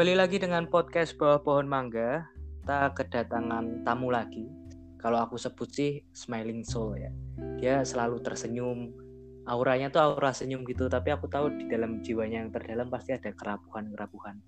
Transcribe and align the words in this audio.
Kembali 0.00 0.16
lagi 0.16 0.40
dengan 0.40 0.64
podcast 0.64 1.12
Bawah 1.20 1.44
Pohon 1.44 1.68
Mangga. 1.68 2.24
Kita 2.64 2.88
kedatangan 2.96 3.84
tamu 3.84 4.08
lagi. 4.08 4.48
Kalau 4.96 5.20
aku 5.20 5.36
sebut 5.36 5.68
sih 5.68 6.00
smiling 6.16 6.64
soul 6.64 6.96
ya. 6.96 7.12
Dia 7.60 7.84
selalu 7.84 8.24
tersenyum. 8.24 8.96
Auranya 9.44 9.92
tuh 9.92 10.00
aura 10.00 10.32
senyum 10.32 10.64
gitu, 10.64 10.88
tapi 10.88 11.12
aku 11.12 11.28
tahu 11.28 11.52
di 11.52 11.68
dalam 11.68 12.00
jiwanya 12.00 12.40
yang 12.40 12.48
terdalam 12.48 12.88
pasti 12.88 13.12
ada 13.12 13.28
kerapuhan-kerapuhan. 13.28 14.40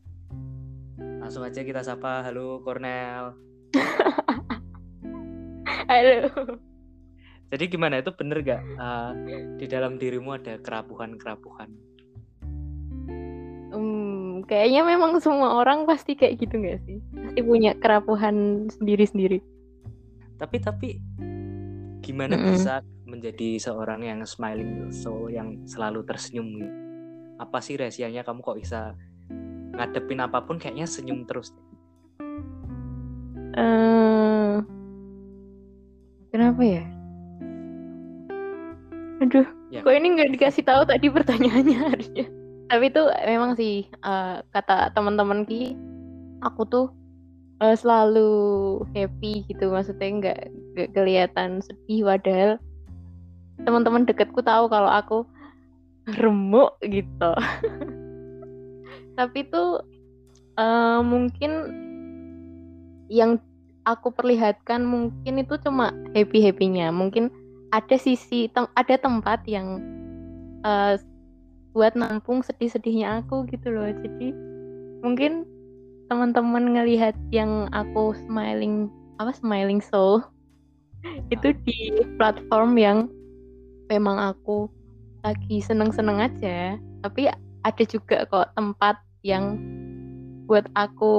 Langsung 1.20 1.44
aja 1.44 1.60
kita 1.60 1.84
sapa, 1.84 2.24
halo 2.24 2.64
Cornel. 2.64 3.36
Halo. 5.92 6.32
Jadi 7.52 7.64
gimana 7.68 8.00
itu 8.00 8.08
bener 8.16 8.40
gak 8.40 8.64
uh, 8.80 9.12
di 9.60 9.68
dalam 9.68 10.00
dirimu 10.00 10.32
ada 10.32 10.56
kerapuhan-kerapuhan? 10.64 11.91
Hmm, 14.52 14.60
kayaknya 14.60 14.82
memang 14.84 15.16
semua 15.24 15.56
orang 15.56 15.88
pasti 15.88 16.12
kayak 16.12 16.44
gitu 16.44 16.60
nggak 16.60 16.84
sih? 16.84 17.00
Pasti 17.16 17.40
punya 17.40 17.72
kerapuhan 17.72 18.68
sendiri-sendiri. 18.68 19.40
Tapi 20.36 20.56
tapi 20.60 20.88
gimana 22.04 22.36
Mm-mm. 22.36 22.52
bisa 22.52 22.84
menjadi 23.08 23.56
seorang 23.56 24.04
yang 24.04 24.20
smiling 24.28 24.92
soul 24.92 25.32
yang 25.32 25.56
selalu 25.64 26.04
tersenyum? 26.04 26.52
gitu? 26.60 26.72
Apa 27.40 27.64
sih 27.64 27.80
rahasianya 27.80 28.28
kamu 28.28 28.44
kok 28.44 28.60
bisa 28.60 28.92
ngadepin 29.72 30.20
apa 30.20 30.44
pun 30.44 30.60
kayaknya 30.60 30.84
senyum 30.84 31.24
terus? 31.24 31.56
Eh, 33.56 34.56
kenapa 36.28 36.60
ya? 36.60 36.84
Aduh, 39.24 39.48
Ya. 39.72 39.80
kok 39.80 39.96
ini 39.96 40.12
nggak 40.12 40.36
dikasih 40.36 40.64
tahu 40.68 40.84
tadi 40.84 41.08
pertanyaannya 41.08 41.78
harusnya. 41.88 42.26
Tapi 42.72 42.88
itu 42.88 43.04
memang 43.28 43.52
sih 43.52 43.84
eh, 43.84 44.36
kata 44.48 44.96
teman-teman 44.96 45.44
ki, 45.44 45.76
aku 46.40 46.64
tuh 46.64 46.86
eh, 47.60 47.76
selalu 47.76 48.80
happy 48.96 49.44
gitu, 49.44 49.68
maksudnya 49.68 50.08
nggak 50.08 50.40
kelihatan 50.96 51.60
sedih. 51.60 52.08
Padahal 52.08 52.56
teman-teman 53.60 54.08
deketku 54.08 54.40
tahu 54.40 54.72
kalau 54.72 54.88
aku 54.88 55.28
remuk 56.16 56.80
gitu. 56.80 57.32
Tapi 59.20 59.38
tuh 59.52 59.84
eh, 60.56 61.00
mungkin 61.04 61.52
yang 63.12 63.36
aku 63.84 64.16
perlihatkan 64.16 64.80
mungkin 64.80 65.44
itu 65.44 65.60
cuma 65.60 65.92
happy 66.16 66.40
happynya 66.40 66.88
mungkin 66.88 67.28
ada 67.68 68.00
sisi 68.00 68.48
tem- 68.48 68.72
ada 68.72 68.96
tempat 68.96 69.44
yang 69.44 69.76
eh, 70.64 70.96
buat 71.72 71.96
nampung 71.96 72.44
sedih-sedihnya 72.44 73.24
aku 73.24 73.48
gitu 73.48 73.72
loh. 73.72 73.88
Jadi 73.88 74.32
mungkin 75.00 75.48
teman-teman 76.06 76.76
ngelihat 76.76 77.16
yang 77.32 77.68
aku 77.72 78.12
smiling 78.28 78.92
apa 79.16 79.32
smiling 79.32 79.80
soul 79.80 80.20
itu 81.34 81.56
di 81.64 82.04
platform 82.20 82.76
yang 82.76 82.98
memang 83.88 84.36
aku 84.36 84.68
lagi 85.24 85.60
seneng-seneng 85.64 86.20
aja. 86.20 86.76
Tapi 87.02 87.28
ada 87.62 87.84
juga 87.86 88.26
kok 88.28 88.52
tempat 88.54 88.98
yang 89.22 89.58
buat 90.50 90.66
aku 90.74 91.14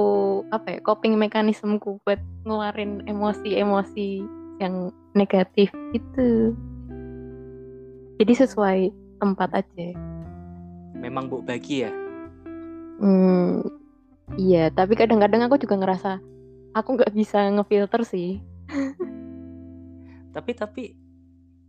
apa 0.52 0.76
ya 0.76 0.80
coping 0.84 1.16
mekanismeku 1.16 1.98
buat 2.04 2.20
ngeluarin 2.44 3.02
emosi-emosi 3.08 4.22
yang 4.62 4.92
negatif 5.16 5.72
itu 5.96 6.54
jadi 8.20 8.46
sesuai 8.46 8.94
tempat 9.18 9.50
aja 9.64 9.88
Memang 10.94 11.26
bu 11.28 11.42
bagi 11.42 11.84
ya. 11.84 11.92
hmm, 13.02 13.66
iya 14.38 14.70
tapi 14.70 14.94
kadang-kadang 14.94 15.42
aku 15.44 15.58
juga 15.58 15.74
ngerasa 15.74 16.22
aku 16.78 16.94
nggak 16.94 17.10
bisa 17.10 17.50
ngefilter 17.50 18.06
sih 18.06 18.38
Tapi 20.34 20.50
tapi 20.58 20.84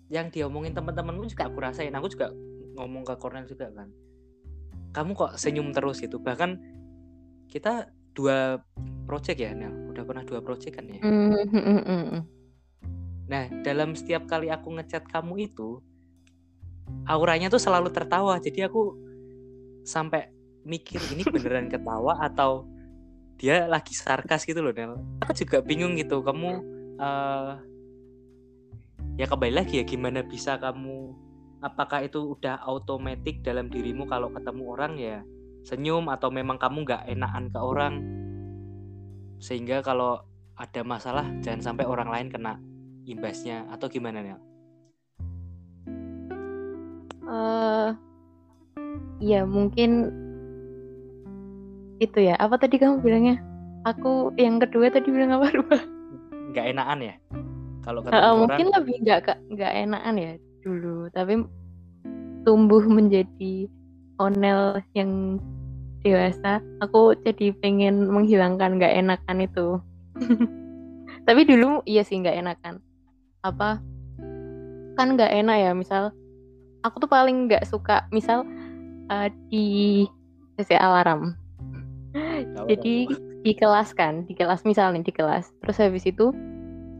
yang 0.09 0.33
diomongin 0.33 0.73
teman-temanmu 0.73 1.29
juga 1.29 1.45
aku 1.45 1.61
rasain. 1.61 1.93
Aku 1.93 2.09
juga 2.09 2.33
ngomong 2.77 3.05
ke 3.05 3.13
Cornel 3.21 3.45
juga 3.45 3.69
kan. 3.69 3.93
Kamu 4.89 5.13
kok 5.13 5.37
senyum 5.37 5.69
terus 5.69 6.01
gitu. 6.01 6.17
Bahkan 6.17 6.57
kita 7.45 7.93
dua 8.17 8.57
project 9.05 9.37
ya, 9.37 9.53
Nel. 9.53 9.93
Udah 9.93 10.01
pernah 10.01 10.25
dua 10.25 10.41
project 10.41 10.81
kan 10.81 10.89
ya. 10.89 10.97
Hmm, 11.05 11.45
hmm, 11.45 11.81
hmm. 11.85 12.21
Nah, 13.29 13.43
dalam 13.61 13.93
setiap 13.93 14.25
kali 14.25 14.49
aku 14.49 14.73
ngechat 14.77 15.05
kamu 15.09 15.49
itu, 15.49 15.81
auranya 17.05 17.53
tuh 17.53 17.61
selalu 17.61 17.93
tertawa. 17.93 18.41
Jadi 18.41 18.65
aku 18.65 18.97
sampai 19.85 20.33
mikir 20.65 20.97
ini 21.13 21.21
beneran 21.29 21.69
ketawa 21.69 22.17
atau 22.25 22.65
dia 23.37 23.69
lagi 23.69 23.93
sarkas 23.93 24.43
gitu 24.43 24.65
loh, 24.65 24.73
Nel. 24.73 24.97
Aku 25.21 25.31
juga 25.37 25.61
bingung 25.61 25.93
gitu. 25.95 26.25
Kamu 26.25 26.49
eh 26.95 27.53
ya 29.15 29.25
kembali 29.31 29.53
lagi 29.55 29.79
ya 29.79 29.85
gimana 29.87 30.23
bisa 30.27 30.59
kamu 30.59 31.15
apakah 31.63 32.03
itu 32.03 32.35
udah 32.35 32.59
automatic 32.67 33.39
dalam 33.43 33.71
dirimu 33.71 34.03
kalau 34.11 34.27
ketemu 34.31 34.63
orang 34.75 34.93
ya 34.99 35.17
senyum 35.63 36.11
atau 36.11 36.29
memang 36.29 36.59
kamu 36.59 36.83
nggak 36.83 37.03
enakan 37.07 37.45
ke 37.47 37.59
orang 37.59 37.95
sehingga 39.39 39.79
kalau 39.83 40.19
ada 40.55 40.81
masalah 40.83 41.25
jangan 41.39 41.73
sampai 41.73 41.87
orang 41.87 42.11
lain 42.11 42.27
kena 42.31 42.59
imbasnya 43.07 43.67
atau 43.71 43.87
gimana 43.91 44.23
Nel? 44.23 44.39
Eh, 47.25 47.89
iya 49.23 49.47
mungkin 49.47 50.11
itu 52.03 52.19
ya. 52.19 52.35
Apa 52.35 52.59
tadi 52.59 52.75
kamu 52.79 52.99
bilangnya? 52.99 53.39
Aku 53.85 54.33
yang 54.35 54.57
kedua 54.57 54.89
tadi 54.89 55.13
bilang 55.13 55.37
apa 55.37 55.53
lupa 55.53 55.77
nggak 56.55 56.65
enakan 56.71 56.99
ya? 57.03 57.15
Kalau 57.83 57.99
eh, 58.01 58.09
orang 58.09 58.35
mungkin 58.47 58.67
lebih 58.71 58.95
nggak 59.03 59.19
nggak 59.51 59.73
enakan 59.85 60.15
ya 60.15 60.33
dulu. 60.63 61.11
Tapi 61.11 61.33
tumbuh 62.47 62.83
menjadi 62.87 63.67
onel 64.17 64.79
yang 64.95 65.37
dewasa. 66.01 66.63
Aku 66.79 67.13
jadi 67.27 67.51
pengen 67.59 68.07
menghilangkan 68.07 68.79
nggak 68.79 68.95
enakan 69.03 69.37
itu. 69.43 69.67
Tapi 71.27 71.41
dulu 71.43 71.83
iya 71.83 72.01
sih 72.07 72.17
nggak 72.23 72.39
enakan. 72.39 72.79
Apa? 73.43 73.83
Kan 74.95 75.19
nggak 75.19 75.31
enak 75.43 75.57
ya 75.59 75.71
misal 75.75 76.15
aku 76.85 77.01
tuh 77.03 77.09
paling 77.11 77.49
nggak 77.49 77.65
suka 77.65 78.05
misal 78.13 78.45
eh, 79.11 79.29
di 79.51 79.67
CC 80.55 80.77
alarm. 80.79 81.35
Jadi 82.71 83.11
di 83.45 83.51
kelas 83.53 83.93
kan 83.93 84.25
di 84.25 84.33
kelas 84.33 84.63
misalnya 84.63 85.03
di 85.03 85.13
kelas. 85.13 85.51
Terus 85.61 85.77
habis 85.77 86.03
itu 86.07 86.31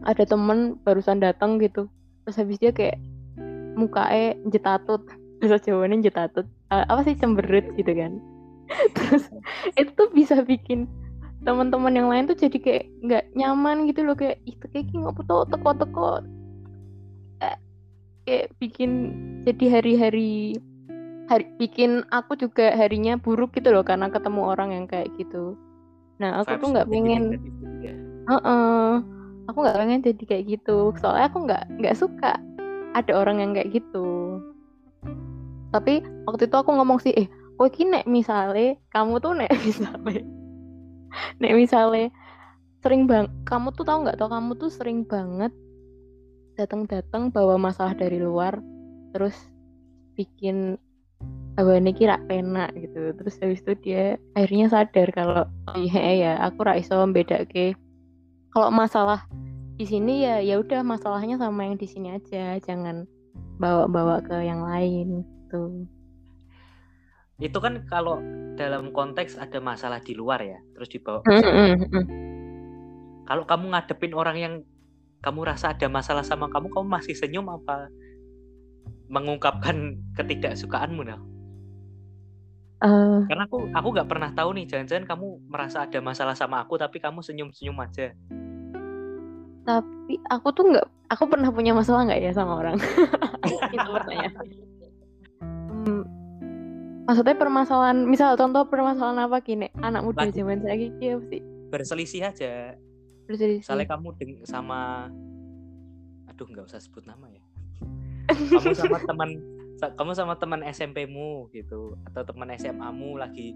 ada 0.05 0.23
temen 0.27 0.77
barusan 0.83 1.23
datang 1.23 1.57
gitu. 1.57 1.87
Terus 2.25 2.35
habis 2.37 2.57
dia 2.61 2.75
kayak 2.75 2.99
mukanya 3.75 4.37
jetatut 4.51 5.01
bahasa 5.39 5.59
Jawanya 5.61 5.99
jetatut 5.99 6.47
Eh, 6.73 6.81
apa 6.89 7.05
sih 7.05 7.13
cemberut 7.13 7.65
gitu 7.77 7.93
kan. 7.93 8.17
Terus 8.97 9.29
itu 9.77 9.91
tuh 9.93 10.09
bisa 10.09 10.41
bikin 10.41 10.89
teman-teman 11.45 11.93
yang 11.93 12.09
lain 12.09 12.25
tuh 12.25 12.33
jadi 12.33 12.57
kayak 12.57 12.83
nggak 13.05 13.23
nyaman 13.37 13.85
gitu 13.85 14.01
loh. 14.01 14.17
Kayak 14.17 14.41
itu 14.49 14.65
kayak 14.73 14.89
ngapa 14.89 15.21
tuh 15.29 15.45
teko-teko 15.53 16.25
Eh, 17.45 17.57
kayak 18.25 18.47
bikin 18.57 18.91
jadi 19.45 19.79
hari-hari 19.79 20.57
hari 21.25 21.45
bikin 21.57 22.05
aku 22.13 22.37
juga 22.37 22.73
harinya 22.77 23.17
buruk 23.17 23.57
gitu 23.57 23.73
loh 23.73 23.81
karena 23.81 24.09
ketemu 24.13 24.41
orang 24.45 24.69
yang 24.73 24.85
kayak 24.85 25.09
gitu 25.17 25.57
nah 26.21 26.41
aku 26.41 26.55
tuh 26.55 26.69
Vibes 26.69 26.71
nggak 26.71 26.87
jadi 26.87 26.93
pengen 26.95 27.23
ya. 27.83 27.93
Heeh. 28.25 28.89
aku 29.45 29.57
nggak 29.61 29.77
pengen 29.77 30.01
jadi 30.01 30.23
kayak 30.23 30.45
gitu 30.47 30.77
soalnya 31.01 31.25
aku 31.27 31.37
nggak 31.45 31.63
nggak 31.81 31.95
suka 31.97 32.33
ada 32.95 33.11
orang 33.11 33.43
yang 33.43 33.51
kayak 33.51 33.73
gitu 33.75 34.39
tapi 35.75 35.99
waktu 36.23 36.47
itu 36.47 36.55
aku 36.55 36.71
ngomong 36.71 37.03
sih 37.03 37.11
eh 37.11 37.27
kowe 37.59 37.67
ki 37.67 37.83
nek 37.83 38.07
misale 38.07 38.79
kamu 38.95 39.19
tuh 39.19 39.35
nek 39.35 39.51
misale 39.67 40.23
nek 41.41 41.53
misale 41.55 42.11
sering 42.79 43.09
bang 43.09 43.27
kamu 43.43 43.73
tuh 43.75 43.83
tahu 43.83 44.07
nggak 44.07 44.17
tau 44.21 44.29
kamu 44.31 44.55
tuh 44.55 44.71
sering 44.71 45.03
banget 45.03 45.51
datang-datang 46.55 47.33
bawa 47.33 47.59
masalah 47.59 47.91
dari 47.91 48.21
luar 48.21 48.55
terus 49.11 49.35
bikin 50.15 50.79
ini 51.55 51.91
kira 51.95 52.19
penak 52.27 52.75
gitu. 52.75 53.15
Terus 53.15 53.35
habis 53.39 53.63
itu 53.63 53.73
dia 53.79 54.03
akhirnya 54.35 54.67
sadar 54.67 55.07
kalau 55.15 55.47
oh 55.71 55.77
iya 55.79 56.03
ya 56.15 56.33
aku 56.43 56.67
ra 56.67 56.75
iso 56.75 56.99
mbedake. 57.07 57.75
Kalau 58.51 58.71
masalah 58.71 59.23
di 59.75 59.83
sini 59.87 60.23
ya 60.23 60.39
ya 60.39 60.59
udah 60.59 60.83
masalahnya 60.83 61.39
sama 61.39 61.67
yang 61.67 61.79
di 61.79 61.87
sini 61.87 62.11
aja. 62.11 62.59
Jangan 62.59 63.07
bawa-bawa 63.59 64.19
ke 64.23 64.35
yang 64.43 64.67
lain 64.67 65.23
gitu. 65.23 65.87
Itu 67.39 67.59
kan 67.59 67.83
kalau 67.87 68.19
dalam 68.55 68.95
konteks 68.95 69.35
ada 69.35 69.59
masalah 69.59 69.99
di 69.99 70.15
luar 70.15 70.39
ya, 70.39 70.59
terus 70.75 70.87
dibawa 70.87 71.19
ke 71.23 71.35
Mm. 71.35 72.07
Kalau 73.25 73.43
kamu 73.43 73.73
ngadepin 73.73 74.13
orang 74.13 74.37
yang 74.37 74.53
kamu 75.25 75.49
rasa 75.49 75.73
ada 75.73 75.89
masalah 75.89 76.21
sama 76.21 76.47
kamu, 76.47 76.69
kamu 76.69 76.87
masih 76.87 77.17
senyum 77.17 77.49
apa 77.49 77.89
mengungkapkan 79.09 79.97
ketidaksukaanmu 80.17 81.01
Nel? 81.03 81.34
Eh, 82.85 83.19
Karena 83.25 83.43
aku 83.43 83.57
aku 83.67 83.87
nggak 83.89 84.05
pernah 84.05 84.29
tahu 84.29 84.53
nih, 84.53 84.65
jangan-jangan 84.69 85.05
kamu 85.07 85.27
merasa 85.49 85.83
ada 85.83 85.99
masalah 85.99 86.37
sama 86.37 86.61
aku 86.61 86.77
tapi 86.77 87.01
kamu 87.01 87.19
senyum-senyum 87.19 87.77
aja. 87.81 88.13
tapi 89.65 90.21
aku 90.29 90.53
tuh 90.53 90.69
nggak 90.69 90.85
aku 91.09 91.25
pernah 91.25 91.49
punya 91.49 91.73
masalah 91.73 92.05
nggak 92.05 92.21
ya 92.21 92.31
sama 92.31 92.61
orang? 92.61 92.77
Itu 93.73 93.89
pertanyaan. 93.89 94.33
Hmm, 95.65 96.05
maksudnya 97.03 97.33
permasalahan 97.33 98.05
misal 98.05 98.37
contoh 98.37 98.69
permasalahan 98.69 99.25
apa 99.25 99.41
gini? 99.41 99.73
Anak 99.81 100.05
muda 100.05 100.21
Lagi- 100.21 100.37
zaman 100.37 100.61
saya 100.61 100.77
gitu 100.77 101.17
sih? 101.27 101.41
Berselisih 101.73 102.21
aja. 102.21 102.77
berselisih. 103.25 103.65
Misalnya 103.65 103.87
kamu 103.89 104.07
deng 104.15 104.33
sama 104.45 105.09
aduh 106.29 106.45
nggak 106.45 106.69
usah 106.69 106.77
sebut 106.77 107.01
nama 107.01 107.25
ya. 107.25 107.41
kamu 108.29 108.69
sama 108.71 109.01
teman 109.09 109.41
kamu 109.75 110.11
sama 110.13 110.33
teman 110.35 110.63
SMP-mu 110.63 111.51
gitu 111.51 111.99
atau 112.05 112.21
teman 112.23 112.49
SMA-mu 112.53 113.15
lagi 113.15 113.53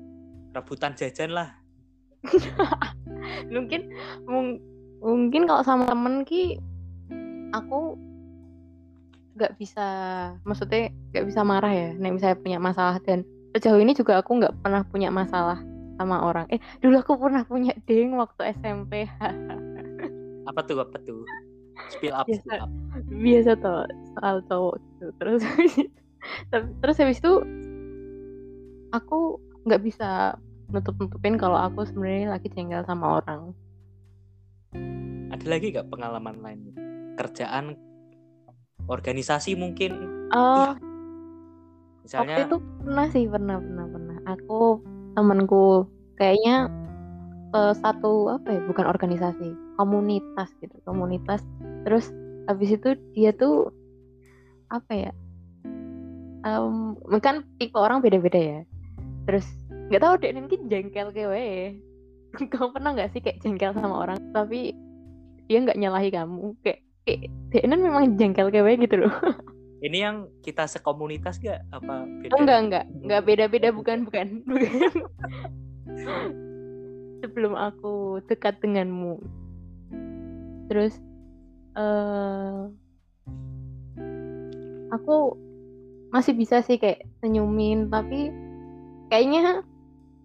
rebutan 0.52 0.94
jajan 0.94 1.32
lah. 1.32 1.50
mungkin 3.54 3.88
mung- 4.28 4.60
mungkin 5.00 5.48
kalau 5.48 5.64
sama 5.64 5.88
temen 5.88 6.28
ki 6.28 6.60
aku 7.50 7.96
nggak 9.34 9.56
bisa 9.56 9.88
maksudnya 10.44 10.92
nggak 11.16 11.26
bisa 11.26 11.42
marah 11.42 11.72
ya 11.72 11.90
nek 11.96 12.20
misalnya 12.20 12.38
punya 12.38 12.60
masalah 12.60 13.00
dan 13.00 13.24
sejauh 13.56 13.80
ini 13.80 13.96
juga 13.96 14.20
aku 14.20 14.36
nggak 14.36 14.52
pernah 14.60 14.84
punya 14.84 15.08
masalah 15.08 15.64
sama 15.96 16.20
orang 16.22 16.44
eh 16.52 16.60
dulu 16.78 17.00
aku 17.00 17.16
pernah 17.16 17.48
punya 17.48 17.72
ding 17.88 18.12
waktu 18.14 18.52
SMP 18.60 19.08
Apa 20.50 20.66
tuh 20.66 20.82
apa 20.82 20.98
tuh? 21.06 21.22
Spill 21.94 22.10
up, 22.12 22.26
Biasa. 22.26 22.42
spill 22.42 22.58
up. 22.60 22.72
biasa 23.08 23.52
tuh 23.56 23.86
soal 24.18 24.36
cowok 24.50 24.76
gitu 24.82 25.06
terus 25.16 25.42
terus 26.82 26.98
habis 27.00 27.20
itu 27.22 27.34
aku 28.94 29.38
nggak 29.66 29.82
bisa 29.86 30.38
nutup 30.70 30.96
nutupin 31.02 31.36
kalau 31.38 31.58
aku 31.58 31.86
sebenarnya 31.86 32.38
lagi 32.38 32.48
jengkel 32.54 32.86
sama 32.86 33.22
orang 33.22 33.54
Ada 35.30 35.46
lagi 35.46 35.72
nggak 35.74 35.90
pengalaman 35.94 36.36
lain? 36.42 36.60
Kerjaan, 37.18 37.78
organisasi 38.90 39.54
mungkin. 39.58 39.92
oh 40.34 40.76
waktu 42.18 42.40
Misalnya 42.40 42.40
itu 42.46 42.56
pernah 42.84 43.08
sih 43.14 43.26
pernah 43.30 43.58
pernah 43.62 43.86
pernah 43.94 44.18
aku 44.28 44.62
temanku 45.16 45.88
kayaknya 46.20 46.70
eh, 47.56 47.74
satu 47.82 48.30
apa 48.34 48.48
ya 48.58 48.62
bukan 48.70 48.86
organisasi 48.90 49.48
komunitas 49.80 50.50
gitu 50.62 50.76
komunitas 50.86 51.42
terus 51.88 52.12
habis 52.50 52.76
itu 52.76 52.98
dia 53.16 53.32
tuh 53.34 53.72
apa 54.70 54.92
ya 54.94 55.12
em, 56.46 56.96
kan 57.20 57.44
tipe 57.58 57.76
orang 57.76 58.00
beda-beda 58.04 58.40
ya 58.40 58.60
terus 59.28 59.46
nggak 59.90 60.02
tahu 60.02 60.14
deh 60.22 60.32
mungkin 60.38 60.62
jengkel 60.70 61.10
kewe 61.12 61.78
kamu 62.52 62.70
pernah 62.74 62.92
nggak 62.94 63.12
sih 63.12 63.22
kayak 63.22 63.42
jengkel 63.42 63.74
sama 63.74 64.06
orang 64.06 64.20
tapi 64.32 64.74
dia 65.50 65.66
nggak 65.66 65.80
nyalahi 65.82 66.10
kamu 66.14 66.54
kayak 66.62 66.86
kayak 67.04 67.32
dia 67.50 67.66
memang 67.66 68.16
jengkel 68.16 68.54
kewe 68.54 68.78
gitu 68.78 69.06
loh 69.06 69.14
ini 69.80 70.04
yang 70.04 70.28
kita 70.44 70.68
sekomunitas 70.68 71.40
gak 71.40 71.64
apa 71.72 72.04
beda? 72.04 72.36
Oh, 72.36 72.44
enggak, 72.44 72.60
enggak. 72.60 72.86
Enggak 73.00 73.22
beda-beda 73.24 73.70
bukan, 73.72 73.98
bukan. 74.04 74.28
Bukan. 74.50 74.94
Sebelum 77.20 77.56
aku 77.56 78.24
dekat 78.28 78.60
denganmu. 78.64 79.20
Terus 80.72 80.96
eh 81.76 82.60
aku 84.92 85.36
masih 86.10 86.34
bisa 86.34 86.62
sih 86.66 86.82
kayak 86.82 87.06
senyumin, 87.22 87.90
tapi 87.90 88.34
kayaknya 89.14 89.62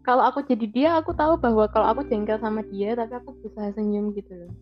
kalau 0.05 0.25
aku 0.29 0.45
jadi 0.45 0.67
dia, 0.69 0.91
aku 1.01 1.17
tahu 1.17 1.41
bahwa 1.41 1.65
kalau 1.73 1.97
aku 1.97 2.05
jengkel 2.09 2.37
sama 2.37 2.61
dia, 2.69 2.93
tapi 2.93 3.17
aku 3.17 3.33
berusaha 3.41 3.73
senyum 3.73 4.13
gitu 4.13 4.33
loh. 4.37 4.53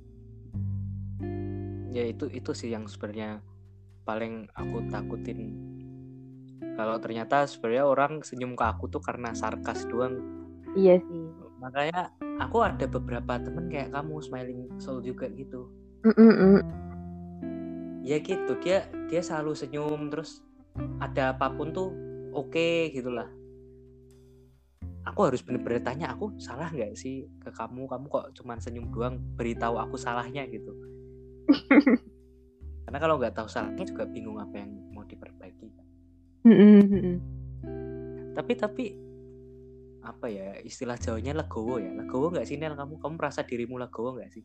Ya 1.90 2.06
itu 2.06 2.30
itu 2.30 2.54
sih 2.54 2.70
yang 2.70 2.86
sebenarnya 2.86 3.42
paling 4.06 4.46
aku 4.54 4.86
takutin. 4.90 5.54
Kalau 6.78 6.96
ternyata 7.02 7.44
sebenarnya 7.44 7.84
orang 7.84 8.12
senyum 8.24 8.54
ke 8.56 8.64
aku 8.64 8.88
tuh 8.88 9.02
karena 9.02 9.34
sarkas 9.34 9.84
doang. 9.90 10.18
Iya 10.72 11.02
sih. 11.04 11.22
Makanya 11.60 12.10
aku 12.40 12.64
ada 12.64 12.86
beberapa 12.88 13.38
temen 13.38 13.68
kayak 13.68 13.92
kamu 13.92 14.18
smiling 14.24 14.60
soul 14.80 15.04
juga 15.04 15.28
gitu. 15.36 15.68
Mm-mm-mm. 16.02 16.64
Ya 18.02 18.18
gitu 18.18 18.58
dia 18.58 18.88
dia 19.06 19.20
selalu 19.22 19.54
senyum 19.54 20.10
terus 20.10 20.42
ada 21.00 21.36
apa 21.36 21.52
pun 21.52 21.70
tuh 21.70 21.88
oke 22.32 22.92
gitulah. 22.92 23.28
Aku 25.02 25.26
harus 25.26 25.42
bener-bener 25.42 25.82
tanya 25.82 26.14
aku 26.14 26.38
salah 26.38 26.70
nggak 26.70 26.94
sih 26.94 27.26
ke 27.42 27.50
kamu 27.50 27.90
kamu 27.90 28.06
kok 28.06 28.26
cuman 28.38 28.62
senyum 28.62 28.86
doang 28.94 29.18
beritahu 29.34 29.76
aku 29.82 29.98
salahnya 29.98 30.46
gitu. 30.46 30.72
Karena 32.86 32.98
kalau 33.02 33.18
nggak 33.18 33.34
tahu 33.34 33.48
salahnya 33.50 33.82
juga 33.82 34.06
bingung 34.06 34.38
apa 34.38 34.62
yang 34.62 34.70
mau 34.94 35.02
diperbaiki. 35.02 35.68
Tapi 38.32 38.52
tapi 38.56 38.84
apa 40.02 40.26
ya 40.26 40.58
istilah 40.62 40.98
Jawanya 40.98 41.42
legowo 41.42 41.78
ya. 41.78 41.90
Legowo 41.94 42.30
nggak 42.34 42.46
sih 42.46 42.58
Nel 42.58 42.74
kamu? 42.74 42.98
Kamu 42.98 43.14
merasa 43.18 43.42
dirimu 43.46 43.78
legowo 43.78 44.18
nggak 44.18 44.30
sih? 44.34 44.42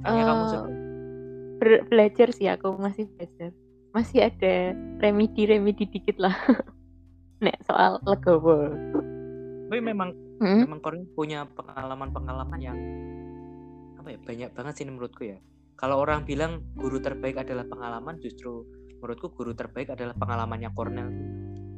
Kayaknya 0.00 0.24
kamu 0.24 0.42
Eh, 0.42 0.48
sudah 0.48 0.72
Ber- 1.62 1.84
belajar 1.86 2.28
sih 2.34 2.48
aku 2.50 2.74
masih 2.74 3.06
belajar 3.12 3.52
masih 3.92 4.28
ada 4.28 4.72
remedi 5.00 5.44
remedi 5.44 5.84
dikit 5.88 6.16
lah 6.16 6.34
nek 7.44 7.60
soal 7.68 8.00
legowo 8.04 8.72
tapi 9.68 9.80
memang 9.80 10.12
Hmm? 10.42 10.66
memang 10.66 10.82
Korin 10.82 11.06
punya 11.14 11.46
pengalaman-pengalaman 11.54 12.58
yang 12.58 12.74
apa 13.94 14.10
ya 14.10 14.18
banyak 14.18 14.50
banget 14.50 14.74
sih 14.74 14.86
menurutku 14.90 15.22
ya. 15.22 15.38
Kalau 15.78 16.02
orang 16.02 16.26
bilang 16.26 16.66
guru 16.74 16.98
terbaik 16.98 17.38
adalah 17.38 17.62
pengalaman, 17.70 18.18
justru 18.18 18.66
menurutku 18.98 19.30
guru 19.30 19.54
terbaik 19.54 19.94
adalah 19.94 20.18
pengalamannya 20.18 20.70
Cornell. 20.74 21.10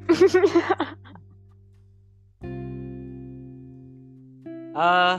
Eh, 4.74 5.18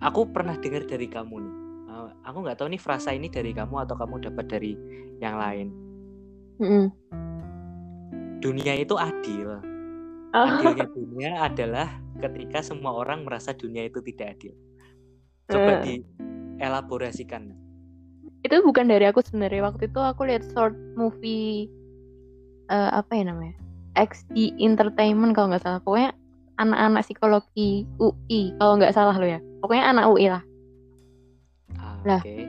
aku 0.00 0.32
pernah 0.32 0.56
dengar 0.56 0.88
dari 0.88 1.04
kamu 1.12 1.36
nih. 1.44 1.59
Aku 2.24 2.42
nggak 2.42 2.58
tahu 2.58 2.68
nih 2.70 2.80
frasa 2.80 3.10
ini 3.10 3.28
dari 3.28 3.50
kamu 3.50 3.86
atau 3.86 3.94
kamu 3.94 4.30
dapat 4.30 4.46
dari 4.46 4.72
yang 5.18 5.36
lain. 5.36 5.68
Mm-mm. 6.58 6.86
Dunia 8.40 8.72
itu 8.76 8.96
adil. 8.96 9.60
Oh, 10.30 10.46
Adilnya 10.46 10.86
dunia 10.94 11.30
adalah 11.42 11.88
ketika 12.22 12.62
semua 12.62 12.94
orang 12.94 13.26
merasa 13.26 13.50
dunia 13.50 13.84
itu 13.84 13.98
tidak 14.00 14.38
adil. 14.38 14.54
Coba 15.46 15.82
Eh. 15.82 16.00
dielaborasikan. 16.56 17.56
itu 18.40 18.56
bukan 18.64 18.88
dari 18.88 19.04
aku 19.04 19.20
sebenarnya 19.20 19.68
waktu 19.68 19.84
itu 19.84 20.00
aku 20.00 20.24
lihat 20.24 20.40
short 20.56 20.72
movie 20.96 21.68
eh, 22.68 22.88
apa 22.88 23.12
ya 23.12 23.28
namanya 23.28 23.52
XD 24.00 24.56
Entertainment 24.56 25.36
kalau 25.36 25.52
nggak 25.52 25.60
salah 25.60 25.76
pokoknya 25.84 26.16
anak-anak 26.56 27.04
psikologi 27.04 27.84
UI 28.00 28.56
kalau 28.56 28.80
nggak 28.80 28.96
salah 28.96 29.12
lo 29.12 29.28
ya 29.28 29.44
pokoknya 29.60 29.84
anak 29.92 30.08
UI 30.08 30.32
lah 30.32 30.40
Ah, 32.04 32.16
Lah. 32.16 32.22
Oke. 32.24 32.46
Ah. 32.46 32.48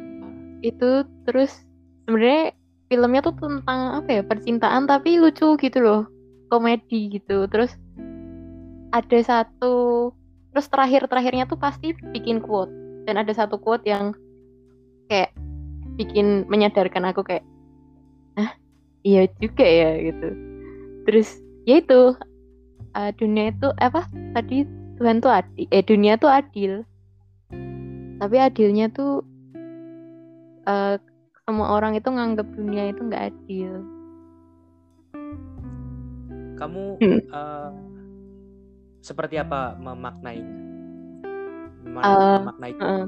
itu 0.61 0.89
terus 1.25 1.65
sebenarnya 2.05 2.53
filmnya 2.91 3.21
tuh 3.23 3.35
tentang 3.39 4.03
apa 4.03 4.09
ya 4.19 4.21
percintaan 4.21 4.83
tapi 4.85 5.17
lucu 5.17 5.55
gitu 5.57 5.79
loh 5.79 6.05
komedi 6.51 7.17
gitu 7.17 7.47
terus 7.47 7.73
ada 8.91 9.19
satu 9.23 10.11
terus 10.51 10.67
terakhir 10.67 11.07
terakhirnya 11.07 11.47
tuh 11.47 11.55
pasti 11.55 11.95
bikin 12.11 12.43
quote 12.43 12.69
dan 13.07 13.15
ada 13.15 13.31
satu 13.31 13.55
quote 13.55 13.87
yang 13.87 14.11
kayak 15.07 15.31
bikin 15.95 16.43
menyadarkan 16.51 17.07
aku 17.07 17.23
kayak 17.23 17.47
ah 18.35 18.51
iya 19.07 19.25
juga 19.39 19.63
ya 19.63 20.11
gitu 20.11 20.29
terus 21.07 21.39
ya 21.63 21.79
itu 21.79 22.13
uh, 22.93 23.11
dunia 23.15 23.55
itu 23.55 23.71
apa 23.79 24.03
tadi 24.35 24.67
Tuhan 24.99 25.23
tuh 25.23 25.31
adil 25.31 25.65
eh 25.71 25.83
dunia 25.83 26.19
tuh 26.19 26.29
adil 26.29 26.83
tapi 28.19 28.37
adilnya 28.37 28.91
tuh 28.91 29.23
eh, 30.65 30.95
semua 31.41 31.67
orang 31.73 31.97
itu 31.97 32.07
nganggap 32.07 32.47
dunia 32.53 32.91
itu 32.91 33.01
nggak 33.01 33.23
adil 33.33 33.73
Kamu 36.61 37.01
Hmm. 37.01 37.19
eh, 37.25 37.71
seperti 39.01 39.41
apa 39.41 39.73
memaknainya? 39.81 40.45
Mema- 41.81 42.37
memaknai 42.37 42.71
itu. 42.71 42.81
Heeh. 42.85 43.05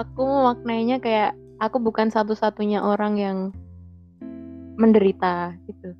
aku 0.00 0.22
memaknainya 0.24 0.96
kayak 0.96 1.36
aku 1.60 1.76
bukan 1.76 2.08
satu-satunya 2.08 2.80
orang 2.80 3.20
yang 3.20 3.38
menderita 4.80 5.52
gitu 5.68 5.92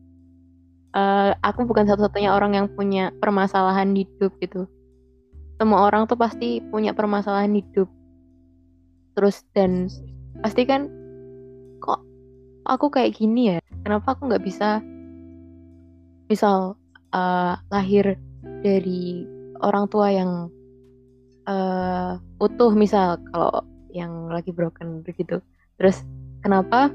Eh, 0.90 1.30
aku 1.38 1.70
bukan 1.70 1.86
satu-satunya 1.86 2.34
orang 2.34 2.58
yang 2.58 2.66
punya 2.66 3.14
permasalahan 3.22 3.94
hidup 3.94 4.34
gitu 4.42 4.66
semua 5.54 5.86
orang 5.86 6.08
tuh 6.10 6.18
pasti 6.18 6.58
punya 6.66 6.90
permasalahan 6.90 7.54
hidup 7.54 7.86
terus 9.14 9.46
dan 9.54 9.86
pasti 10.40 10.64
kan 10.64 10.88
kok 11.80 12.00
aku 12.68 12.92
kayak 12.92 13.16
gini 13.16 13.56
ya? 13.56 13.58
Kenapa 13.84 14.16
aku 14.16 14.28
nggak 14.28 14.44
bisa 14.44 14.84
misal 16.28 16.76
uh, 17.12 17.56
lahir 17.72 18.16
dari 18.60 19.24
orang 19.60 19.88
tua 19.88 20.12
yang 20.12 20.32
uh, 21.48 22.20
utuh 22.40 22.72
misal 22.72 23.20
kalau 23.32 23.64
yang 23.92 24.28
lagi 24.28 24.52
broken 24.52 25.04
begitu? 25.04 25.40
Terus 25.80 26.04
kenapa? 26.44 26.92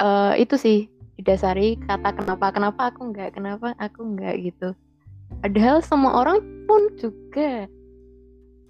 Uh, 0.00 0.32
itu 0.40 0.56
sih 0.56 0.88
didasari 1.20 1.76
kata 1.84 2.16
kenapa 2.16 2.48
kenapa 2.48 2.88
aku 2.88 3.12
enggak 3.12 3.36
kenapa 3.36 3.76
aku 3.76 4.00
enggak 4.08 4.40
gitu. 4.40 4.72
Padahal 5.44 5.84
semua 5.84 6.24
orang 6.24 6.40
pun 6.64 6.88
juga 6.96 7.68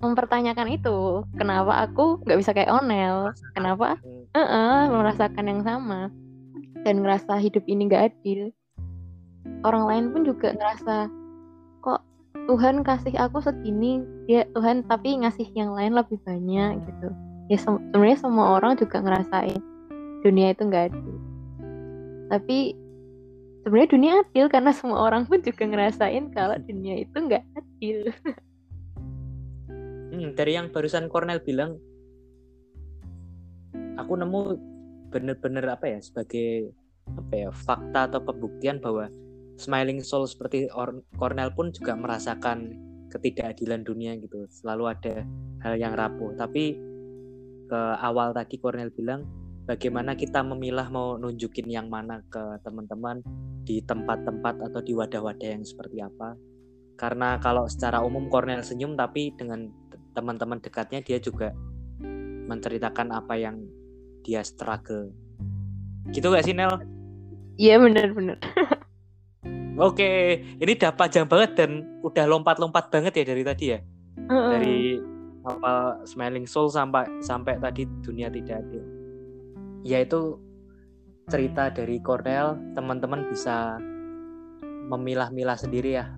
mempertanyakan 0.01 0.69
itu 0.73 1.23
kenapa 1.37 1.85
aku 1.85 2.25
nggak 2.25 2.39
bisa 2.41 2.51
kayak 2.57 2.73
Onel? 2.73 3.37
Kenapa? 3.53 4.01
uh 4.35 4.41
-uh, 4.41 4.79
merasakan 4.89 5.47
yang 5.47 5.63
sama. 5.63 6.09
Dan 6.81 7.05
ngerasa 7.05 7.37
hidup 7.37 7.61
ini 7.69 7.87
nggak 7.93 8.13
adil. 8.13 8.49
Orang 9.61 9.85
lain 9.85 10.05
pun 10.17 10.25
juga 10.25 10.57
ngerasa 10.57 11.13
kok 11.85 12.01
Tuhan 12.49 12.81
kasih 12.81 13.15
aku 13.21 13.45
segini? 13.45 14.01
Dia 14.25 14.49
Tuhan 14.57 14.89
tapi 14.89 15.21
ngasih 15.21 15.53
yang 15.53 15.77
lain 15.77 15.93
lebih 15.93 16.17
banyak 16.25 16.81
gitu. 16.89 17.09
Ya 17.53 17.59
se 17.61 17.69
sebenarnya 17.69 18.19
semua 18.25 18.57
orang 18.57 18.81
juga 18.81 19.05
ngerasain 19.05 19.61
dunia 20.25 20.57
itu 20.57 20.63
nggak 20.65 20.85
adil. 20.89 21.17
Tapi 22.33 22.59
sebenarnya 23.61 23.91
dunia 23.93 24.13
adil 24.25 24.47
karena 24.49 24.73
semua 24.73 25.05
orang 25.05 25.29
pun 25.29 25.45
juga 25.45 25.69
ngerasain 25.69 26.33
kalau 26.33 26.57
dunia 26.65 27.05
itu 27.05 27.17
nggak 27.17 27.45
adil 27.59 28.09
hmm, 30.21 30.37
dari 30.37 30.61
yang 30.61 30.69
barusan 30.69 31.09
Cornel 31.09 31.41
bilang 31.41 31.81
aku 33.97 34.13
nemu 34.17 34.41
bener-bener 35.11 35.65
apa 35.67 35.89
ya 35.91 35.99
sebagai 35.99 36.71
apa 37.11 37.35
ya 37.35 37.49
fakta 37.51 38.07
atau 38.07 38.21
pembuktian 38.23 38.79
bahwa 38.79 39.11
smiling 39.59 40.01
soul 40.01 40.25
seperti 40.25 40.71
Cornell 41.19 41.53
pun 41.53 41.75
juga 41.75 41.99
merasakan 41.99 42.73
ketidakadilan 43.11 43.83
dunia 43.83 44.17
gitu. 44.17 44.47
Selalu 44.49 44.85
ada 44.89 45.15
hal 45.67 45.75
yang 45.77 45.93
rapuh. 45.93 46.33
Tapi 46.39 46.79
ke 47.67 47.81
awal 48.01 48.33
tadi 48.33 48.57
Cornell 48.57 48.95
bilang 48.95 49.27
bagaimana 49.67 50.15
kita 50.15 50.41
memilah 50.47 50.89
mau 50.89 51.19
nunjukin 51.19 51.69
yang 51.69 51.91
mana 51.91 52.23
ke 52.31 52.63
teman-teman 52.63 53.21
di 53.67 53.83
tempat-tempat 53.85 54.71
atau 54.71 54.81
di 54.81 54.95
wadah-wadah 54.95 55.49
yang 55.59 55.67
seperti 55.67 56.01
apa? 56.01 56.39
Karena 56.97 57.37
kalau 57.43 57.69
secara 57.69 58.01
umum 58.01 58.31
Cornell 58.33 58.65
senyum 58.65 58.97
tapi 58.97 59.35
dengan 59.37 59.69
teman-teman 60.13 60.59
dekatnya 60.59 61.01
dia 61.01 61.19
juga 61.23 61.55
menceritakan 62.51 63.15
apa 63.15 63.39
yang 63.39 63.63
dia 64.27 64.43
struggle 64.43 65.15
gitu 66.11 66.33
gak 66.33 66.45
sih 66.45 66.57
Nel? 66.57 66.81
Iya 67.61 67.77
benar-benar. 67.77 68.41
Oke, 69.81 70.43
ini 70.61 70.73
udah 70.77 70.93
panjang 70.93 71.25
banget 71.29 71.57
dan 71.57 71.85
udah 72.05 72.25
lompat-lompat 72.29 72.89
banget 72.93 73.21
ya 73.21 73.25
dari 73.33 73.43
tadi 73.45 73.65
ya. 73.77 73.79
Uh-uh. 74.29 74.53
Dari 74.57 75.01
apa 75.41 76.05
Smiling 76.05 76.45
Soul 76.45 76.69
sampai 76.69 77.09
sampai 77.25 77.57
tadi 77.61 77.89
dunia 78.05 78.29
tidak 78.29 78.61
adil. 78.65 78.85
Yaitu 79.85 80.37
cerita 81.33 81.73
dari 81.73 81.97
Cornell, 82.03 82.59
teman-teman 82.77 83.25
bisa 83.31 83.81
memilah-milah 84.91 85.57
sendiri 85.57 85.97
ya. 85.97 86.13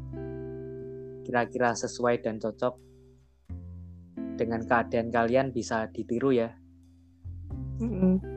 Kira-kira 1.23 1.77
sesuai 1.77 2.25
dan 2.25 2.43
cocok 2.43 2.75
dengan 4.37 4.65
keadaan 4.65 5.13
kalian 5.13 5.51
bisa 5.51 5.89
ditiru 5.93 6.33
ya. 6.33 6.51
Mm-hmm 7.83 8.33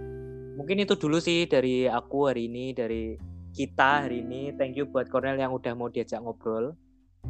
mungkin 0.56 0.82
itu 0.82 0.96
dulu 0.96 1.20
sih 1.20 1.46
dari 1.46 1.86
aku 1.86 2.32
hari 2.32 2.48
ini 2.48 2.72
dari 2.72 3.20
kita 3.54 4.08
hari 4.08 4.24
ini. 4.24 4.56
Thank 4.56 4.80
you 4.80 4.88
buat 4.88 5.12
Cornel 5.12 5.38
yang 5.38 5.54
udah 5.54 5.76
mau 5.76 5.92
diajak 5.92 6.24
ngobrol. 6.24 6.74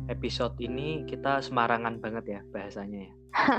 Episode 0.08 0.56
ini 0.62 1.04
kita 1.04 1.42
semarangan 1.42 2.00
banget 2.00 2.40
ya 2.40 2.42
bahasanya 2.54 3.10
ya. 3.10 3.14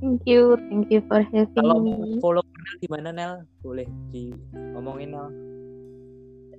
Thank 0.00 0.28
you 0.28 0.60
thank 0.68 0.92
you 0.92 1.00
for 1.08 1.24
having 1.24 1.48
kalau 1.56 1.80
me. 1.80 2.20
follow 2.20 2.44
Cornel 2.44 2.76
di 2.84 2.88
mana 2.92 3.08
Nel? 3.16 3.32
Boleh 3.64 3.88
di 4.12 4.36
ngomongin 4.76 5.16
Nel. 5.16 5.28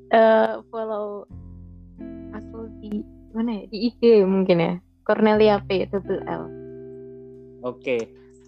Uh, 0.09 0.65
follow 0.73 1.29
aku 2.33 2.71
di 2.81 3.05
mana 3.37 3.61
ya? 3.61 3.63
Di 3.69 3.77
IG 3.93 4.01
mungkin 4.25 4.57
ya. 4.57 4.73
Cornelia 5.05 5.61
P 5.63 5.85
double 5.87 6.25
L 6.25 6.56
oke 7.75 7.97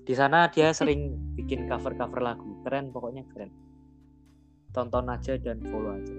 di 0.07 0.13
sana 0.15 0.47
dia 0.49 0.71
sering 0.71 1.15
bikin 1.35 1.67
cover 1.67 1.93
cover 1.93 2.21
lagu 2.23 2.63
keren 2.65 2.89
pokoknya 2.89 3.27
keren 3.29 3.51
tonton 4.73 5.09
aja 5.09 5.33
dan 5.37 5.57
follow 5.65 5.97
aja. 5.97 6.15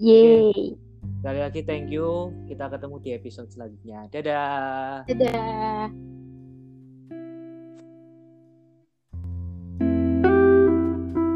Yeay. 0.00 0.74
Sekali 1.20 1.38
lagi 1.38 1.60
thank 1.62 1.92
you. 1.92 2.32
Kita 2.50 2.66
ketemu 2.66 2.96
di 3.02 3.10
episode 3.14 3.48
selanjutnya. 3.52 4.08
Dadah. 4.10 5.06
Dadah. 5.06 6.21